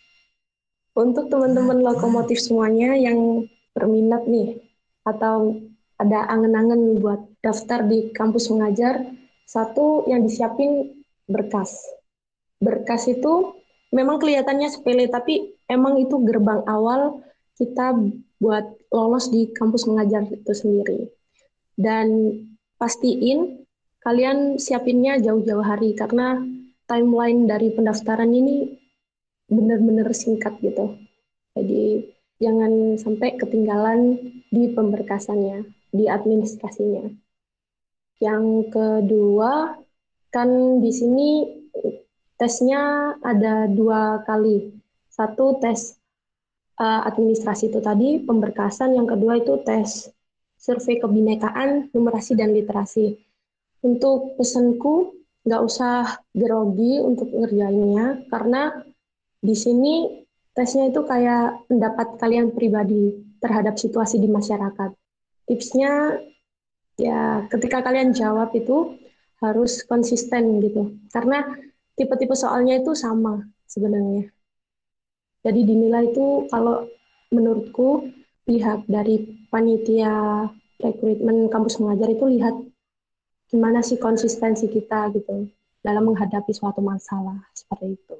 untuk 0.97 1.29
teman-teman 1.29 1.81
lokomotif 1.81 2.41
semuanya 2.41 2.97
yang 2.97 3.45
berminat 3.75 4.25
nih 4.25 4.59
atau 5.05 5.57
ada 5.99 6.27
angen-angen 6.31 6.99
buat 6.99 7.21
daftar 7.43 7.83
di 7.87 8.11
kampus 8.15 8.51
mengajar 8.51 9.03
satu 9.43 10.07
yang 10.07 10.23
disiapin 10.23 11.03
berkas 11.27 11.75
berkas 12.59 13.07
itu 13.07 13.55
memang 13.95 14.19
kelihatannya 14.21 14.69
sepele 14.69 15.07
tapi 15.07 15.55
emang 15.71 15.97
itu 15.97 16.19
gerbang 16.21 16.61
awal 16.67 17.23
kita 17.55 17.95
buat 18.39 18.65
lolos 18.91 19.31
di 19.31 19.51
kampus 19.51 19.87
mengajar 19.87 20.23
itu 20.27 20.53
sendiri. 20.55 21.11
Dan 21.75 22.35
pastiin 22.79 23.67
kalian 23.99 24.59
siapinnya 24.59 25.19
jauh-jauh 25.19 25.63
hari 25.63 25.95
karena 25.95 26.39
timeline 26.87 27.47
dari 27.47 27.71
pendaftaran 27.75 28.31
ini 28.31 28.79
benar-benar 29.51 30.11
singkat 30.15 30.55
gitu. 30.63 30.95
Jadi 31.55 32.07
jangan 32.39 32.95
sampai 32.95 33.35
ketinggalan 33.35 34.15
di 34.49 34.71
pemberkasannya, 34.71 35.67
di 35.91 36.07
administrasinya. 36.07 37.11
Yang 38.19 38.45
kedua, 38.71 39.75
kan 40.31 40.79
di 40.79 40.91
sini 40.91 41.29
tesnya 42.39 43.15
ada 43.19 43.67
dua 43.67 44.23
kali. 44.23 44.71
Satu 45.11 45.59
tes 45.59 45.99
uh, 46.79 47.03
administrasi 47.03 47.67
itu 47.67 47.83
tadi, 47.83 48.23
pemberkasan, 48.23 48.95
yang 48.95 49.07
kedua 49.07 49.43
itu 49.43 49.59
tes 49.67 50.07
survei 50.55 50.99
kebinekaan, 50.99 51.91
numerasi, 51.91 52.35
dan 52.39 52.55
literasi. 52.55 53.19
Untuk 53.83 54.39
pesanku, 54.39 55.15
nggak 55.43 55.63
usah 55.63 56.23
grogi 56.35 56.99
untuk 56.99 57.31
ngerjainnya, 57.31 58.27
karena 58.27 58.83
di 59.39 59.55
sini 59.55 60.23
tesnya 60.53 60.89
itu 60.89 61.01
kayak 61.05 61.65
pendapat 61.69 62.19
kalian 62.19 62.51
pribadi 62.51 63.15
terhadap 63.39 63.79
situasi 63.79 64.19
di 64.19 64.27
masyarakat. 64.27 64.91
Tipsnya, 65.47 66.19
ya 66.99 67.47
ketika 67.47 67.81
kalian 67.81 68.11
jawab 68.13 68.53
itu 68.53 68.99
harus 69.39 69.81
konsisten 69.87 70.59
gitu, 70.59 70.99
karena 71.09 71.47
tipe-tipe 71.95 72.35
soalnya 72.35 72.77
itu 72.79 72.91
sama 72.93 73.47
sebenarnya. 73.65 74.29
Jadi 75.39 75.59
dinilai 75.63 76.11
itu 76.11 76.49
kalau 76.51 76.83
menurutku 77.31 78.11
pihak 78.43 78.83
dari 78.89 79.47
panitia 79.47 80.45
rekrutmen 80.81 81.47
kampus 81.47 81.79
mengajar 81.79 82.11
itu 82.11 82.25
lihat 82.27 82.55
gimana 83.47 83.79
sih 83.79 83.95
konsistensi 83.97 84.67
kita 84.67 85.09
gitu 85.15 85.47
dalam 85.79 86.11
menghadapi 86.11 86.51
suatu 86.51 86.83
masalah 86.83 87.39
seperti 87.55 87.95
itu. 87.95 88.17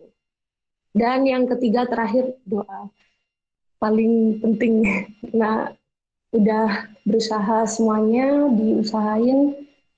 Dan 0.94 1.26
yang 1.30 1.46
ketiga 1.46 1.86
terakhir 1.86 2.38
doa 2.46 2.90
paling 3.80 4.44
penting. 4.44 4.84
Nah, 5.32 5.72
udah 6.36 6.90
berusaha 7.08 7.66
semuanya 7.66 8.52
diusahain 8.54 9.56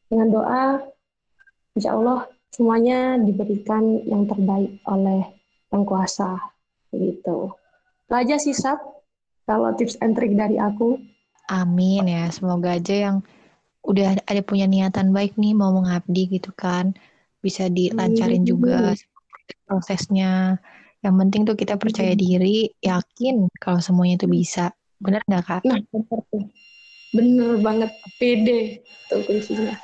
dengan 0.07 0.27
doa, 0.31 0.65
insya 1.75 1.95
Allah 1.97 2.27
semuanya 2.51 3.19
diberikan 3.19 4.03
yang 4.07 4.27
terbaik 4.27 4.79
oleh 4.87 5.27
Yang 5.71 5.83
Kuasa 5.87 6.31
gitu. 6.91 7.55
Itu 8.07 8.13
aja 8.13 8.35
sih 8.35 8.55
Sab, 8.55 8.79
kalau 9.47 9.71
tips 9.75 9.95
and 10.03 10.15
trick 10.15 10.35
dari 10.35 10.59
aku. 10.59 10.99
Amin 11.51 12.07
ya, 12.07 12.27
semoga 12.31 12.79
aja 12.79 13.11
yang 13.11 13.17
udah 13.83 14.19
ada 14.23 14.41
punya 14.45 14.69
niatan 14.69 15.11
baik 15.11 15.35
nih 15.35 15.55
mau 15.55 15.73
mengabdi 15.73 16.37
gitu 16.39 16.51
kan, 16.55 16.95
bisa 17.39 17.67
dilancarin 17.67 18.43
juga 18.45 18.93
prosesnya. 19.65 20.59
Yang 21.01 21.15
penting 21.17 21.41
tuh 21.49 21.57
kita 21.57 21.75
percaya 21.81 22.13
diri, 22.13 22.69
yakin 22.77 23.49
kalau 23.57 23.81
semuanya 23.81 24.21
itu 24.21 24.27
bisa. 24.29 24.69
Bener 25.01 25.25
nggak 25.25 25.43
kak? 25.43 25.61
Nah, 25.65 25.81
bener 25.89 26.19
tuh. 26.29 26.45
Bener 27.11 27.51
banget, 27.59 27.91
pede 28.21 28.85
tuh 29.09 29.25
kuncinya. 29.25 29.75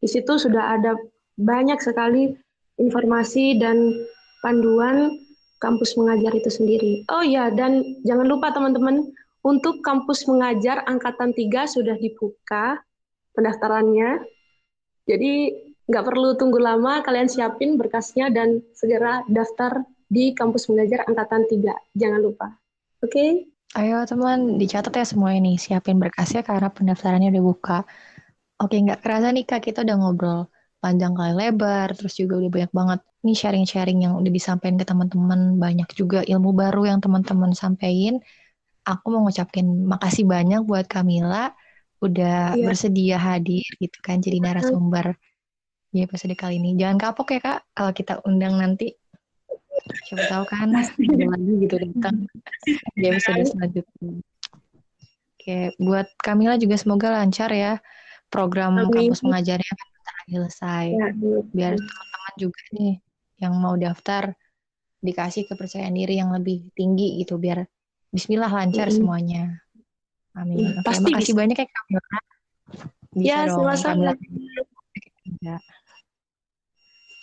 Di 0.00 0.08
situ 0.08 0.32
sudah 0.34 0.74
ada 0.74 0.98
banyak 1.38 1.78
sekali 1.78 2.34
informasi 2.80 3.60
dan 3.62 3.94
panduan 4.42 5.14
kampus 5.60 5.92
mengajar 5.94 6.34
itu 6.34 6.50
sendiri. 6.50 7.04
Oh 7.12 7.22
ya, 7.22 7.52
dan 7.52 7.84
jangan 8.02 8.26
lupa 8.26 8.50
teman-teman, 8.50 9.12
untuk 9.40 9.80
kampus 9.80 10.28
mengajar 10.28 10.84
angkatan 10.84 11.32
3 11.32 11.64
sudah 11.68 11.96
dibuka 11.96 12.80
pendaftarannya. 13.36 14.20
Jadi 15.08 15.32
nggak 15.88 16.04
perlu 16.06 16.36
tunggu 16.36 16.60
lama, 16.60 17.02
kalian 17.04 17.28
siapin 17.28 17.76
berkasnya 17.80 18.30
dan 18.32 18.62
segera 18.76 19.24
daftar 19.28 19.84
di 20.10 20.34
kampus 20.34 20.66
mengajar 20.66 21.06
angkatan 21.06 21.46
3. 21.46 21.74
Jangan 21.94 22.20
lupa. 22.20 22.46
Oke? 23.00 23.14
Okay? 23.14 23.30
Ayo 23.78 24.02
teman, 24.02 24.58
dicatat 24.58 24.90
ya 24.90 25.06
semua 25.06 25.30
ini. 25.38 25.54
Siapin 25.54 26.02
berkasnya 26.02 26.42
karena 26.42 26.74
pendaftarannya 26.74 27.30
udah 27.30 27.44
buka. 27.46 27.78
Oke, 28.58 28.74
nggak 28.82 28.98
kerasa 29.00 29.30
nih 29.30 29.46
Kak, 29.46 29.62
kita 29.62 29.86
udah 29.86 29.96
ngobrol 29.96 30.40
panjang 30.82 31.14
kali 31.14 31.32
lebar, 31.38 31.94
terus 31.94 32.18
juga 32.18 32.40
udah 32.42 32.50
banyak 32.50 32.72
banget 32.74 33.00
nih 33.22 33.36
sharing-sharing 33.36 33.98
yang 34.04 34.16
udah 34.18 34.32
disampaikan 34.32 34.76
ke 34.80 34.84
teman-teman, 34.88 35.40
banyak 35.60 35.88
juga 35.94 36.24
ilmu 36.24 36.50
baru 36.56 36.90
yang 36.90 36.98
teman-teman 36.98 37.52
sampaikan. 37.54 38.18
Aku 38.82 39.12
mau 39.12 39.22
ngucapin 39.28 39.86
makasih 39.86 40.24
banyak 40.26 40.64
buat 40.66 40.88
Kamila 40.90 41.52
udah 42.00 42.56
Iya. 42.56 42.64
bersedia 42.64 43.16
hadir 43.20 43.64
gitu 43.76 43.98
kan 44.00 44.24
jadi 44.24 44.40
narasumber 44.40 45.20
di 45.92 46.00
episode 46.00 46.32
kali 46.32 46.56
ini. 46.56 46.74
Jangan 46.80 46.96
kapok 46.96 47.28
ya 47.36 47.40
Kak 47.44 47.58
kalau 47.76 47.92
kita 47.94 48.12
undang 48.24 48.56
nanti. 48.56 48.99
Siapa 50.06 50.24
tahu 50.26 50.44
kan 50.46 50.68
ada 50.74 51.26
lagi 51.34 51.52
gitu 51.66 51.76
datang 51.78 52.16
di 52.94 53.04
episode 53.08 53.44
selanjutnya. 53.46 54.12
Oke, 55.40 55.72
buat 55.80 56.06
Kamila 56.20 56.60
juga 56.60 56.76
semoga 56.76 57.08
lancar 57.16 57.48
ya 57.50 57.80
program 58.28 58.76
Amin. 58.76 58.92
kampus 58.92 59.24
mengajarnya 59.24 59.72
kan 59.72 59.88
selesai. 60.30 60.86
Ya, 60.94 61.06
Biar 61.50 61.74
teman-teman 61.80 62.34
juga 62.38 62.62
nih 62.76 62.94
yang 63.40 63.54
mau 63.56 63.74
daftar 63.74 64.36
dikasih 65.00 65.48
kepercayaan 65.48 65.96
diri 65.96 66.20
yang 66.20 66.30
lebih 66.30 66.68
tinggi 66.76 67.24
gitu 67.24 67.40
biar 67.40 67.64
Bismillah 68.10 68.50
lancar 68.50 68.90
Mm-mm. 68.90 68.98
semuanya. 69.00 69.42
Amin. 70.34 70.74
Mm, 70.74 70.82
pasti 70.82 71.14
makasih 71.14 71.30
bisa. 71.34 71.40
banyak 71.40 71.56
ya 71.62 71.66
Kamila. 71.70 72.18
Bisa 73.10 73.22
Ya, 73.22 73.38
dong 73.46 73.56
sama-sama. 73.62 74.10
Kamila. 74.18 74.62
Ya. 75.40 75.56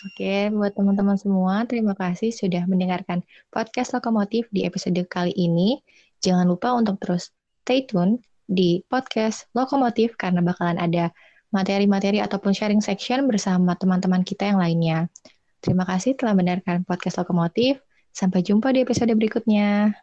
Oke, 0.05 0.53
buat 0.53 0.77
teman-teman 0.77 1.17
semua, 1.17 1.65
terima 1.65 1.97
kasih 1.97 2.29
sudah 2.29 2.69
mendengarkan 2.69 3.25
podcast 3.49 3.97
Lokomotif 3.97 4.45
di 4.53 4.61
episode 4.61 5.01
kali 5.09 5.33
ini. 5.33 5.81
Jangan 6.21 6.45
lupa 6.45 6.77
untuk 6.77 7.01
terus 7.01 7.33
stay 7.65 7.81
tune 7.89 8.21
di 8.45 8.85
podcast 8.85 9.49
Lokomotif 9.57 10.13
karena 10.13 10.45
bakalan 10.45 10.77
ada 10.77 11.09
materi-materi 11.49 12.21
ataupun 12.21 12.53
sharing 12.53 12.77
section 12.77 13.25
bersama 13.25 13.73
teman-teman 13.73 14.21
kita 14.21 14.53
yang 14.53 14.61
lainnya. 14.61 15.09
Terima 15.65 15.81
kasih 15.89 16.13
telah 16.13 16.37
mendengarkan 16.37 16.85
podcast 16.85 17.17
Lokomotif. 17.17 17.81
Sampai 18.13 18.45
jumpa 18.45 18.69
di 18.77 18.85
episode 18.85 19.09
berikutnya. 19.17 19.97